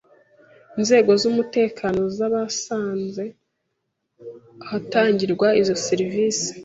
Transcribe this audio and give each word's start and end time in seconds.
inzego 0.77 1.11
z’umutekano 1.21 2.01
zabasanze 2.17 3.23
ahatangirwa 4.65 5.47
izo 5.61 5.75
serivisi 5.87 6.49